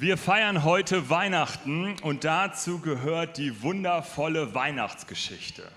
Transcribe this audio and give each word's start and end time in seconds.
Wir 0.00 0.16
feiern 0.16 0.64
heute 0.64 1.10
Weihnachten 1.10 1.94
und 2.00 2.24
dazu 2.24 2.78
gehört 2.78 3.36
die 3.36 3.60
wundervolle 3.60 4.54
Weihnachtsgeschichte. 4.54 5.70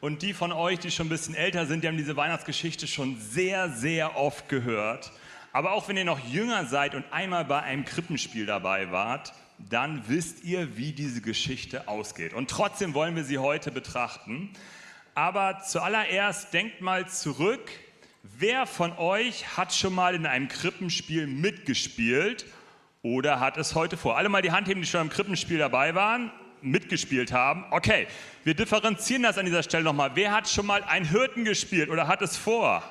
Und 0.00 0.22
die 0.22 0.32
von 0.32 0.52
euch, 0.52 0.78
die 0.78 0.90
schon 0.90 1.08
ein 1.08 1.10
bisschen 1.10 1.34
älter 1.34 1.66
sind, 1.66 1.84
die 1.84 1.88
haben 1.88 1.98
diese 1.98 2.16
Weihnachtsgeschichte 2.16 2.86
schon 2.86 3.20
sehr, 3.20 3.68
sehr 3.68 4.16
oft 4.16 4.48
gehört. 4.48 5.12
Aber 5.52 5.72
auch 5.72 5.86
wenn 5.86 5.98
ihr 5.98 6.06
noch 6.06 6.18
jünger 6.24 6.64
seid 6.64 6.94
und 6.94 7.04
einmal 7.10 7.44
bei 7.44 7.60
einem 7.60 7.84
Krippenspiel 7.84 8.46
dabei 8.46 8.90
wart, 8.90 9.34
dann 9.58 10.02
wisst 10.08 10.44
ihr, 10.44 10.78
wie 10.78 10.92
diese 10.92 11.20
Geschichte 11.20 11.88
ausgeht. 11.88 12.32
Und 12.32 12.48
trotzdem 12.48 12.94
wollen 12.94 13.16
wir 13.16 13.24
sie 13.24 13.36
heute 13.36 13.70
betrachten. 13.70 14.48
Aber 15.14 15.60
zuallererst 15.60 16.54
denkt 16.54 16.80
mal 16.80 17.06
zurück, 17.06 17.70
wer 18.22 18.64
von 18.64 18.96
euch 18.96 19.58
hat 19.58 19.74
schon 19.74 19.94
mal 19.94 20.14
in 20.14 20.24
einem 20.24 20.48
Krippenspiel 20.48 21.26
mitgespielt 21.26 22.46
oder 23.02 23.40
hat 23.40 23.56
es 23.56 23.74
heute 23.74 23.96
vor? 23.96 24.16
Alle 24.16 24.28
mal 24.28 24.42
die 24.42 24.52
Hand 24.52 24.68
heben, 24.68 24.80
die 24.80 24.86
schon 24.86 25.02
im 25.02 25.10
Krippenspiel 25.10 25.58
dabei 25.58 25.94
waren, 25.94 26.30
mitgespielt 26.60 27.32
haben. 27.32 27.64
Okay, 27.70 28.06
wir 28.44 28.54
differenzieren 28.54 29.24
das 29.24 29.38
an 29.38 29.44
dieser 29.44 29.62
Stelle 29.62 29.84
nochmal. 29.84 30.12
Wer 30.14 30.32
hat 30.32 30.48
schon 30.48 30.66
mal 30.66 30.82
ein 30.84 31.04
Hirten 31.04 31.44
gespielt 31.44 31.90
oder 31.90 32.06
hat 32.06 32.22
es 32.22 32.36
vor? 32.36 32.82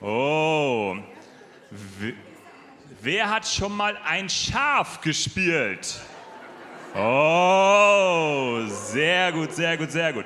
Oh. 0.00 0.96
Wer 3.02 3.30
hat 3.30 3.46
schon 3.46 3.76
mal 3.76 3.98
ein 4.04 4.28
Schaf 4.28 5.00
gespielt? 5.00 6.00
Oh, 6.94 8.60
sehr 8.68 9.32
gut, 9.32 9.52
sehr 9.52 9.76
gut, 9.76 9.90
sehr 9.90 10.12
gut. 10.12 10.24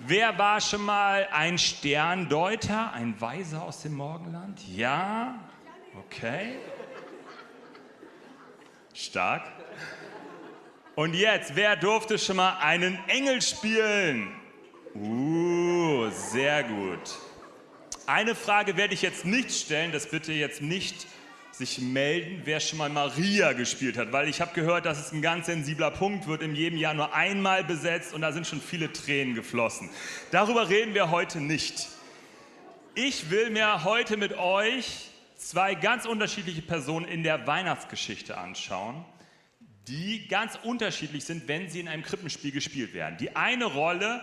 Wer 0.00 0.38
war 0.38 0.60
schon 0.60 0.84
mal 0.84 1.28
ein 1.32 1.58
Sterndeuter, 1.58 2.92
ein 2.92 3.20
Weiser 3.20 3.62
aus 3.62 3.82
dem 3.82 3.94
Morgenland? 3.94 4.60
Ja? 4.68 5.34
Okay. 6.06 6.56
Stark. 8.98 9.44
Und 10.96 11.14
jetzt, 11.14 11.54
wer 11.54 11.76
durfte 11.76 12.18
schon 12.18 12.34
mal 12.36 12.58
einen 12.58 12.98
Engel 13.06 13.40
spielen? 13.40 14.34
Uh, 14.92 16.10
sehr 16.10 16.64
gut. 16.64 16.98
Eine 18.06 18.34
Frage 18.34 18.76
werde 18.76 18.94
ich 18.94 19.02
jetzt 19.02 19.24
nicht 19.24 19.52
stellen, 19.52 19.92
das 19.92 20.08
bitte 20.08 20.32
jetzt 20.32 20.62
nicht 20.62 21.06
sich 21.52 21.78
melden, 21.78 22.42
wer 22.44 22.58
schon 22.58 22.78
mal 22.78 22.88
Maria 22.88 23.52
gespielt 23.52 23.96
hat, 23.96 24.10
weil 24.10 24.28
ich 24.28 24.40
habe 24.40 24.52
gehört, 24.54 24.84
dass 24.84 24.98
es 24.98 25.12
ein 25.12 25.22
ganz 25.22 25.46
sensibler 25.46 25.92
Punkt 25.92 26.26
wird, 26.26 26.42
in 26.42 26.56
jedem 26.56 26.78
Jahr 26.78 26.94
nur 26.94 27.14
einmal 27.14 27.62
besetzt 27.62 28.14
und 28.14 28.22
da 28.22 28.32
sind 28.32 28.48
schon 28.48 28.60
viele 28.60 28.92
Tränen 28.92 29.36
geflossen. 29.36 29.90
Darüber 30.32 30.68
reden 30.68 30.94
wir 30.94 31.12
heute 31.12 31.40
nicht. 31.40 31.86
Ich 32.96 33.30
will 33.30 33.50
mir 33.50 33.84
heute 33.84 34.16
mit 34.16 34.36
euch 34.36 35.10
zwei 35.38 35.74
ganz 35.74 36.04
unterschiedliche 36.04 36.62
Personen 36.62 37.06
in 37.06 37.22
der 37.22 37.46
Weihnachtsgeschichte 37.46 38.36
anschauen, 38.36 39.04
die 39.86 40.28
ganz 40.28 40.58
unterschiedlich 40.62 41.24
sind, 41.24 41.48
wenn 41.48 41.70
sie 41.70 41.80
in 41.80 41.88
einem 41.88 42.02
Krippenspiel 42.02 42.52
gespielt 42.52 42.92
werden. 42.92 43.16
Die 43.18 43.36
eine 43.36 43.64
Rolle, 43.64 44.22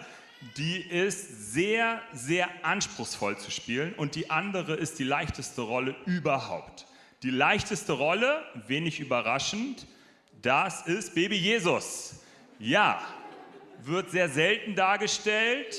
die 0.58 0.78
ist 0.78 1.54
sehr, 1.54 2.02
sehr 2.14 2.50
anspruchsvoll 2.64 3.38
zu 3.40 3.50
spielen 3.50 3.94
und 3.94 4.16
die 4.16 4.30
andere 4.30 4.76
ist 4.76 5.00
die 5.00 5.04
leichteste 5.04 5.62
Rolle 5.62 5.96
überhaupt. 6.06 6.86
Die 7.24 7.32
leichteste 7.32 7.94
Rolle, 7.94 8.44
wenig 8.68 9.00
überraschend, 9.00 9.88
das 10.42 10.86
ist 10.86 11.16
Baby 11.16 11.38
Jesus. 11.38 12.22
Ja, 12.60 13.02
wird 13.84 14.12
sehr 14.12 14.30
selten 14.30 14.76
dargestellt, 14.76 15.76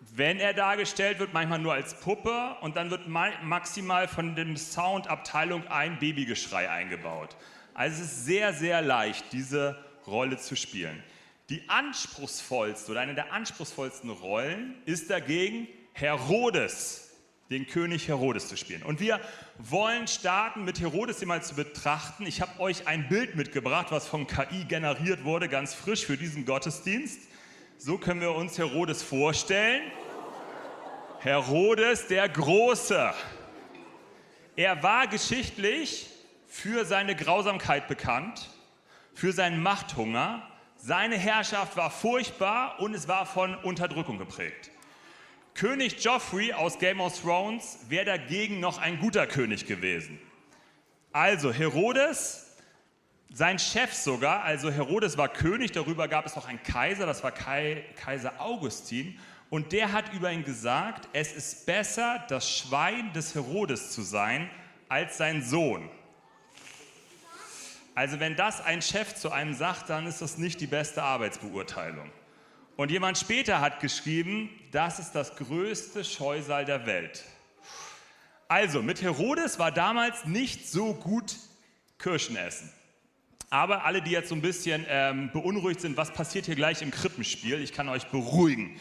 wenn 0.00 0.38
er 0.38 0.54
dargestellt 0.54 1.18
wird, 1.18 1.32
manchmal 1.32 1.58
nur 1.58 1.72
als 1.72 1.94
Puppe 2.00 2.56
und 2.60 2.76
dann 2.76 2.90
wird 2.90 3.08
maximal 3.08 4.08
von 4.08 4.34
dem 4.36 4.56
Soundabteilung 4.56 5.66
ein 5.68 5.98
Babygeschrei 5.98 6.70
eingebaut. 6.70 7.36
Also 7.74 8.02
es 8.02 8.12
ist 8.12 8.24
sehr, 8.26 8.52
sehr 8.52 8.82
leicht, 8.82 9.24
diese 9.32 9.76
Rolle 10.06 10.38
zu 10.38 10.56
spielen. 10.56 11.02
Die 11.48 11.68
anspruchsvollste 11.68 12.90
oder 12.92 13.00
eine 13.00 13.14
der 13.14 13.32
anspruchsvollsten 13.32 14.10
Rollen 14.10 14.74
ist 14.84 15.10
dagegen 15.10 15.66
Herodes, 15.92 17.12
den 17.50 17.66
König 17.66 18.08
Herodes 18.08 18.48
zu 18.48 18.56
spielen. 18.56 18.82
Und 18.82 19.00
wir 19.00 19.20
wollen 19.58 20.06
starten 20.06 20.64
mit 20.64 20.80
Herodes 20.80 21.18
hier 21.18 21.28
mal 21.28 21.42
zu 21.42 21.54
betrachten. 21.54 22.26
Ich 22.26 22.40
habe 22.40 22.60
euch 22.60 22.86
ein 22.86 23.08
Bild 23.08 23.34
mitgebracht, 23.36 23.86
was 23.90 24.06
von 24.06 24.26
KI 24.26 24.64
generiert 24.64 25.24
wurde, 25.24 25.48
ganz 25.48 25.74
frisch 25.74 26.04
für 26.04 26.16
diesen 26.16 26.44
Gottesdienst. 26.44 27.20
So 27.80 27.96
können 27.96 28.20
wir 28.20 28.34
uns 28.34 28.58
Herodes 28.58 29.04
vorstellen. 29.04 29.92
Herodes 31.20 32.08
der 32.08 32.28
Große. 32.28 33.14
Er 34.56 34.82
war 34.82 35.06
geschichtlich 35.06 36.08
für 36.48 36.84
seine 36.84 37.14
Grausamkeit 37.14 37.86
bekannt, 37.86 38.50
für 39.14 39.32
seinen 39.32 39.62
Machthunger. 39.62 40.42
Seine 40.74 41.16
Herrschaft 41.16 41.76
war 41.76 41.92
furchtbar 41.92 42.80
und 42.80 42.94
es 42.94 43.06
war 43.06 43.26
von 43.26 43.54
Unterdrückung 43.54 44.18
geprägt. 44.18 44.72
König 45.54 46.02
Joffrey 46.02 46.52
aus 46.52 46.80
Game 46.80 47.00
of 47.00 47.20
Thrones 47.20 47.78
wäre 47.88 48.06
dagegen 48.06 48.58
noch 48.58 48.78
ein 48.78 48.98
guter 48.98 49.28
König 49.28 49.66
gewesen. 49.66 50.18
Also 51.12 51.52
Herodes, 51.52 52.47
sein 53.32 53.58
Chef 53.58 53.92
sogar, 53.92 54.42
also 54.44 54.70
Herodes 54.70 55.18
war 55.18 55.28
König, 55.28 55.72
darüber 55.72 56.08
gab 56.08 56.26
es 56.26 56.34
noch 56.34 56.48
einen 56.48 56.62
Kaiser, 56.62 57.06
das 57.06 57.22
war 57.22 57.32
Kaiser 57.32 58.40
Augustin. 58.40 59.18
Und 59.50 59.72
der 59.72 59.92
hat 59.92 60.12
über 60.12 60.30
ihn 60.30 60.44
gesagt, 60.44 61.08
es 61.12 61.32
ist 61.32 61.66
besser, 61.66 62.24
das 62.28 62.50
Schwein 62.50 63.12
des 63.12 63.34
Herodes 63.34 63.92
zu 63.92 64.02
sein, 64.02 64.50
als 64.88 65.16
sein 65.16 65.42
Sohn. 65.42 65.88
Also 67.94 68.20
wenn 68.20 68.36
das 68.36 68.60
ein 68.60 68.80
Chef 68.80 69.14
zu 69.14 69.32
einem 69.32 69.54
sagt, 69.54 69.90
dann 69.90 70.06
ist 70.06 70.22
das 70.22 70.38
nicht 70.38 70.60
die 70.60 70.66
beste 70.66 71.02
Arbeitsbeurteilung. 71.02 72.10
Und 72.76 72.90
jemand 72.92 73.18
später 73.18 73.60
hat 73.60 73.80
geschrieben, 73.80 74.50
das 74.70 75.00
ist 75.00 75.12
das 75.12 75.34
größte 75.34 76.04
Scheusal 76.04 76.64
der 76.64 76.86
Welt. 76.86 77.24
Also 78.46 78.82
mit 78.82 79.02
Herodes 79.02 79.58
war 79.58 79.72
damals 79.72 80.24
nicht 80.26 80.70
so 80.70 80.94
gut 80.94 81.34
Kirschen 81.98 82.36
essen. 82.36 82.72
Aber 83.50 83.84
alle, 83.84 84.02
die 84.02 84.10
jetzt 84.10 84.28
so 84.28 84.34
ein 84.34 84.42
bisschen 84.42 84.84
ähm, 84.88 85.30
beunruhigt 85.32 85.80
sind, 85.80 85.96
was 85.96 86.12
passiert 86.12 86.46
hier 86.46 86.54
gleich 86.54 86.82
im 86.82 86.90
Krippenspiel, 86.90 87.62
ich 87.62 87.72
kann 87.72 87.88
euch 87.88 88.06
beruhigen. 88.08 88.78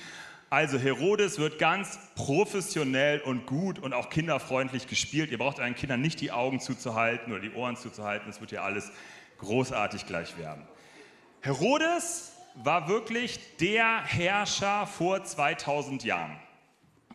Also 0.49 0.77
Herodes 0.77 1.39
wird 1.39 1.59
ganz 1.59 1.99
professionell 2.15 3.19
und 3.21 3.45
gut 3.45 3.79
und 3.79 3.93
auch 3.93 4.09
kinderfreundlich 4.09 4.87
gespielt. 4.87 5.31
Ihr 5.31 5.37
braucht 5.37 5.59
euren 5.59 5.75
Kindern 5.75 6.01
nicht 6.01 6.21
die 6.21 6.31
Augen 6.31 6.59
zuzuhalten 6.59 7.31
oder 7.31 7.41
die 7.41 7.51
Ohren 7.51 7.75
zuzuhalten. 7.75 8.29
Es 8.29 8.39
wird 8.39 8.51
ja 8.51 8.63
alles 8.63 8.91
großartig 9.39 10.05
gleich 10.05 10.37
werden. 10.37 10.65
Herodes 11.41 12.33
war 12.55 12.87
wirklich 12.87 13.39
der 13.57 14.03
Herrscher 14.03 14.87
vor 14.87 15.23
2000 15.23 16.03
Jahren, 16.03 16.37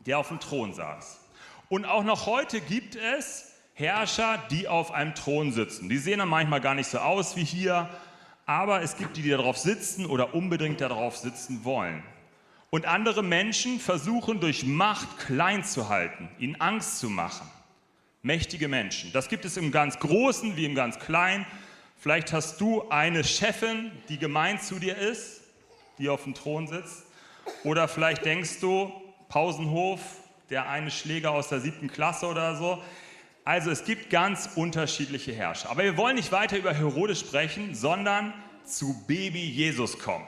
der 0.06 0.18
auf 0.18 0.28
dem 0.28 0.40
Thron 0.40 0.72
saß. 0.72 1.20
Und 1.68 1.84
auch 1.84 2.04
noch 2.04 2.26
heute 2.26 2.60
gibt 2.60 2.96
es 2.96 3.51
Herrscher, 3.74 4.38
die 4.50 4.68
auf 4.68 4.92
einem 4.92 5.14
Thron 5.14 5.52
sitzen. 5.52 5.88
Die 5.88 5.98
sehen 5.98 6.18
dann 6.18 6.28
manchmal 6.28 6.60
gar 6.60 6.74
nicht 6.74 6.88
so 6.88 6.98
aus 6.98 7.36
wie 7.36 7.44
hier, 7.44 7.88
aber 8.44 8.82
es 8.82 8.96
gibt 8.96 9.16
die, 9.16 9.22
die 9.22 9.30
darauf 9.30 9.56
sitzen 9.56 10.06
oder 10.06 10.34
unbedingt 10.34 10.80
darauf 10.80 11.16
sitzen 11.16 11.64
wollen. 11.64 12.02
Und 12.70 12.86
andere 12.86 13.22
Menschen 13.22 13.80
versuchen 13.80 14.40
durch 14.40 14.64
Macht 14.64 15.18
klein 15.18 15.64
zu 15.64 15.88
halten, 15.88 16.28
ihnen 16.38 16.60
Angst 16.60 16.98
zu 16.98 17.10
machen. 17.10 17.46
Mächtige 18.22 18.68
Menschen. 18.68 19.12
Das 19.12 19.28
gibt 19.28 19.44
es 19.44 19.56
im 19.56 19.72
ganz 19.72 19.98
Großen 19.98 20.56
wie 20.56 20.64
im 20.64 20.74
ganz 20.74 20.98
Kleinen. 20.98 21.44
Vielleicht 21.98 22.32
hast 22.32 22.60
du 22.60 22.88
eine 22.88 23.24
Chefin, 23.24 23.90
die 24.08 24.18
gemein 24.18 24.60
zu 24.60 24.78
dir 24.78 24.96
ist, 24.96 25.40
die 25.98 26.08
auf 26.08 26.24
dem 26.24 26.34
Thron 26.34 26.66
sitzt. 26.66 27.04
Oder 27.64 27.88
vielleicht 27.88 28.24
denkst 28.24 28.60
du, 28.60 28.92
Pausenhof, 29.28 30.00
der 30.50 30.68
eine 30.68 30.90
Schläger 30.90 31.32
aus 31.32 31.48
der 31.48 31.60
siebten 31.60 31.88
Klasse 31.88 32.26
oder 32.26 32.56
so. 32.56 32.82
Also 33.44 33.70
es 33.70 33.84
gibt 33.84 34.10
ganz 34.10 34.50
unterschiedliche 34.54 35.32
Herrscher. 35.32 35.70
Aber 35.70 35.82
wir 35.82 35.96
wollen 35.96 36.14
nicht 36.14 36.30
weiter 36.30 36.56
über 36.56 36.72
Herodes 36.72 37.18
sprechen, 37.18 37.74
sondern 37.74 38.32
zu 38.64 39.04
Baby 39.06 39.44
Jesus 39.44 39.98
kommen. 39.98 40.26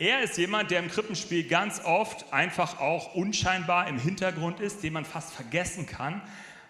Er 0.00 0.22
ist 0.22 0.36
jemand, 0.36 0.72
der 0.72 0.80
im 0.80 0.88
Krippenspiel 0.88 1.46
ganz 1.46 1.80
oft 1.84 2.32
einfach 2.32 2.80
auch 2.80 3.14
unscheinbar 3.14 3.86
im 3.86 4.00
Hintergrund 4.00 4.58
ist, 4.58 4.82
den 4.82 4.94
man 4.94 5.04
fast 5.04 5.32
vergessen 5.32 5.86
kann. 5.86 6.20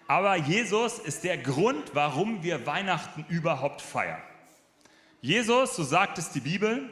Aber 0.07 0.35
Jesus 0.35 0.99
ist 0.99 1.23
der 1.23 1.39
Grund, 1.39 1.91
warum 1.93 2.43
wir 2.43 2.67
Weihnachten 2.67 3.25
überhaupt 3.29 3.81
feiern. 3.81 4.21
Jesus, 5.21 5.75
so 5.75 5.83
sagt 5.83 6.19
es 6.19 6.29
die 6.29 6.41
Bibel, 6.41 6.87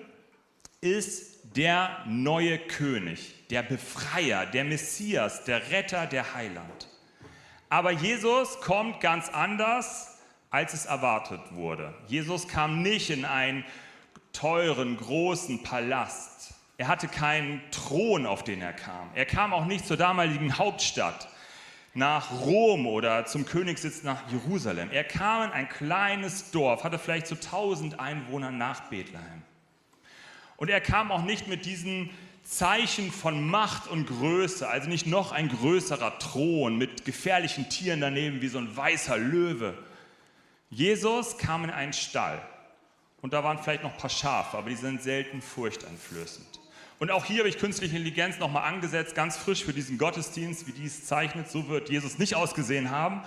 ist 0.79 1.55
der 1.55 2.03
neue 2.07 2.57
König, 2.57 3.47
der 3.49 3.61
Befreier, 3.61 4.47
der 4.47 4.63
Messias, 4.63 5.43
der 5.43 5.69
Retter, 5.69 6.07
der 6.07 6.33
Heiland. 6.33 6.87
Aber 7.71 7.91
Jesus 7.91 8.59
kommt 8.59 8.99
ganz 8.99 9.29
anders, 9.29 10.17
als 10.49 10.73
es 10.73 10.85
erwartet 10.87 11.39
wurde. 11.51 11.93
Jesus 12.05 12.49
kam 12.49 12.81
nicht 12.81 13.09
in 13.09 13.23
einen 13.23 13.63
teuren, 14.33 14.97
großen 14.97 15.63
Palast. 15.63 16.53
Er 16.75 16.89
hatte 16.89 17.07
keinen 17.07 17.61
Thron, 17.71 18.25
auf 18.25 18.43
den 18.43 18.61
er 18.61 18.73
kam. 18.73 19.09
Er 19.15 19.25
kam 19.25 19.53
auch 19.53 19.63
nicht 19.63 19.87
zur 19.87 19.95
damaligen 19.95 20.57
Hauptstadt. 20.57 21.29
nach 21.93 22.31
Rom 22.41 22.87
oder 22.87 23.25
zum 23.25 23.45
Königssitz 23.45 24.03
nach 24.03 24.29
Jerusalem. 24.29 24.89
Er 24.91 25.03
kam 25.05 25.43
in 25.43 25.51
ein 25.51 25.69
kleines 25.69 26.51
Dorf, 26.51 26.83
hatte 26.83 26.99
vielleicht 26.99 27.27
so 27.27 27.35
1000 27.35 27.99
Einwohner 28.01 28.51
nach 28.51 28.89
Bethlehem. 28.89 29.43
Und 30.57 30.69
er 30.69 30.81
kam 30.81 31.11
auch 31.11 31.23
nicht 31.23 31.47
mit 31.47 31.65
diesen 31.65 32.09
Zeichen 32.43 33.11
von 33.11 33.47
Macht 33.47 33.87
und 33.87 34.07
Größe, 34.07 34.67
also 34.67 34.89
nicht 34.89 35.07
noch 35.07 35.31
ein 35.31 35.47
größerer 35.49 36.19
Thron 36.19 36.77
mit 36.77 37.05
gefährlichen 37.05 37.69
Tieren 37.69 38.01
daneben 38.01 38.41
wie 38.41 38.47
so 38.47 38.57
ein 38.57 38.75
weißer 38.75 39.17
Löwe. 39.17 39.77
Jesus 40.69 41.37
kam 41.37 41.63
in 41.63 41.69
einen 41.69 41.93
Stall 41.93 42.41
und 43.21 43.33
da 43.33 43.43
waren 43.43 43.59
vielleicht 43.59 43.83
noch 43.83 43.93
ein 43.93 43.97
paar 43.97 44.09
Schafe, 44.09 44.57
aber 44.57 44.69
die 44.69 44.75
sind 44.75 45.01
selten 45.01 45.41
furchteinflößend. 45.41 46.47
Und 46.99 47.09
auch 47.09 47.25
hier 47.25 47.39
habe 47.39 47.49
ich 47.49 47.57
künstliche 47.57 47.95
Intelligenz 47.95 48.37
nochmal 48.37 48.71
angesetzt, 48.71 49.15
ganz 49.15 49.35
frisch 49.35 49.63
für 49.63 49.73
diesen 49.73 49.97
Gottesdienst, 49.97 50.67
wie 50.67 50.71
dies 50.71 51.05
zeichnet. 51.05 51.49
So 51.49 51.67
wird 51.67 51.89
Jesus 51.89 52.19
nicht 52.19 52.35
ausgesehen 52.35 52.91
haben. 52.91 53.23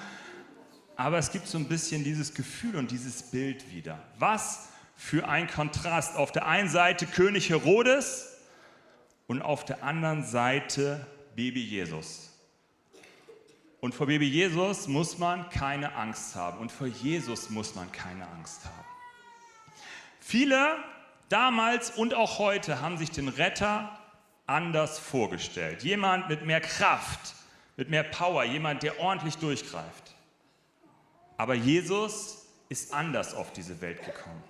Aber 0.94 1.18
es 1.18 1.32
gibt 1.32 1.48
so 1.48 1.58
ein 1.58 1.66
bisschen 1.66 2.04
dieses 2.04 2.34
Gefühl 2.34 2.76
und 2.76 2.92
dieses 2.92 3.24
Bild 3.24 3.72
wieder. 3.72 3.98
Was 4.16 4.68
für 4.96 5.28
ein 5.28 5.48
Kontrast. 5.48 6.16
Auf 6.16 6.30
der 6.30 6.46
einen 6.46 6.68
Seite 6.68 7.06
König 7.06 7.50
Herodes 7.50 8.33
und 9.26 9.42
auf 9.42 9.64
der 9.64 9.82
anderen 9.82 10.24
Seite 10.24 11.06
Baby 11.34 11.62
Jesus. 11.62 12.30
Und 13.80 13.94
vor 13.94 14.06
Baby 14.06 14.26
Jesus 14.26 14.88
muss 14.88 15.18
man 15.18 15.50
keine 15.50 15.94
Angst 15.94 16.36
haben. 16.36 16.58
Und 16.58 16.72
vor 16.72 16.86
Jesus 16.86 17.50
muss 17.50 17.74
man 17.74 17.92
keine 17.92 18.26
Angst 18.28 18.64
haben. 18.64 18.84
Viele 20.20 20.78
damals 21.28 21.90
und 21.90 22.14
auch 22.14 22.38
heute 22.38 22.80
haben 22.80 22.96
sich 22.96 23.10
den 23.10 23.28
Retter 23.28 23.98
anders 24.46 24.98
vorgestellt. 24.98 25.82
Jemand 25.82 26.30
mit 26.30 26.46
mehr 26.46 26.62
Kraft, 26.62 27.34
mit 27.76 27.90
mehr 27.90 28.04
Power, 28.04 28.44
jemand, 28.44 28.82
der 28.82 29.00
ordentlich 29.00 29.36
durchgreift. 29.36 30.14
Aber 31.36 31.54
Jesus 31.54 32.46
ist 32.68 32.94
anders 32.94 33.34
auf 33.34 33.52
diese 33.52 33.80
Welt 33.80 34.02
gekommen. 34.02 34.42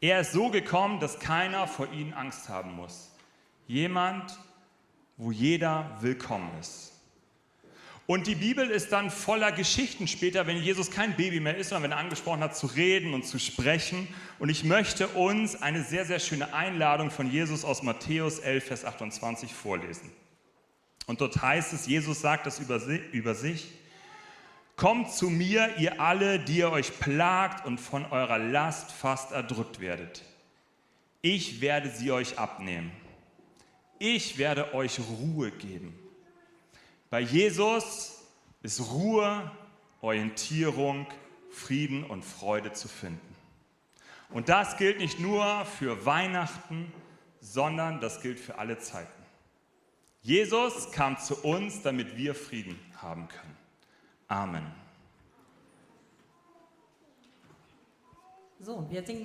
Er 0.00 0.20
ist 0.20 0.32
so 0.32 0.48
gekommen, 0.48 1.00
dass 1.00 1.18
keiner 1.18 1.66
vor 1.66 1.92
ihm 1.92 2.14
Angst 2.14 2.48
haben 2.48 2.72
muss. 2.72 3.09
Jemand, 3.70 4.36
wo 5.16 5.30
jeder 5.30 5.96
willkommen 6.00 6.50
ist. 6.58 6.90
Und 8.08 8.26
die 8.26 8.34
Bibel 8.34 8.68
ist 8.68 8.90
dann 8.90 9.12
voller 9.12 9.52
Geschichten 9.52 10.08
später, 10.08 10.48
wenn 10.48 10.56
Jesus 10.56 10.90
kein 10.90 11.14
Baby 11.14 11.38
mehr 11.38 11.56
ist, 11.56 11.68
sondern 11.68 11.84
wenn 11.84 11.96
er 11.96 12.02
angesprochen 12.02 12.40
hat 12.40 12.56
zu 12.56 12.66
reden 12.66 13.14
und 13.14 13.24
zu 13.24 13.38
sprechen. 13.38 14.08
Und 14.40 14.48
ich 14.48 14.64
möchte 14.64 15.06
uns 15.06 15.62
eine 15.62 15.84
sehr, 15.84 16.04
sehr 16.04 16.18
schöne 16.18 16.52
Einladung 16.52 17.12
von 17.12 17.30
Jesus 17.30 17.64
aus 17.64 17.84
Matthäus 17.84 18.40
11, 18.40 18.64
Vers 18.64 18.84
28 18.84 19.54
vorlesen. 19.54 20.10
Und 21.06 21.20
dort 21.20 21.40
heißt 21.40 21.72
es, 21.72 21.86
Jesus 21.86 22.20
sagt 22.20 22.46
das 22.46 22.58
über 22.58 23.34
sich, 23.36 23.68
Kommt 24.74 25.12
zu 25.12 25.30
mir, 25.30 25.76
ihr 25.78 26.00
alle, 26.00 26.40
die 26.40 26.56
ihr 26.58 26.72
euch 26.72 26.98
plagt 26.98 27.64
und 27.66 27.78
von 27.78 28.04
eurer 28.06 28.38
Last 28.38 28.90
fast 28.90 29.30
erdrückt 29.30 29.78
werdet. 29.78 30.24
Ich 31.22 31.60
werde 31.60 31.88
sie 31.88 32.10
euch 32.10 32.36
abnehmen. 32.36 32.90
Ich 34.02 34.38
werde 34.38 34.72
euch 34.72 34.98
Ruhe 34.98 35.50
geben. 35.50 35.94
Bei 37.10 37.20
Jesus 37.20 38.22
ist 38.62 38.80
Ruhe, 38.80 39.52
Orientierung, 40.00 41.06
Frieden 41.50 42.04
und 42.04 42.24
Freude 42.24 42.72
zu 42.72 42.88
finden. 42.88 43.36
Und 44.30 44.48
das 44.48 44.78
gilt 44.78 45.00
nicht 45.00 45.20
nur 45.20 45.66
für 45.66 46.06
Weihnachten, 46.06 46.90
sondern 47.42 48.00
das 48.00 48.22
gilt 48.22 48.40
für 48.40 48.56
alle 48.56 48.78
Zeiten. 48.78 49.22
Jesus 50.22 50.90
kam 50.92 51.18
zu 51.18 51.36
uns, 51.44 51.82
damit 51.82 52.16
wir 52.16 52.34
Frieden 52.34 52.80
haben 53.02 53.28
können. 53.28 53.56
Amen. 54.28 54.66
So, 58.60 58.86
wir 58.88 59.04
singen 59.04 59.18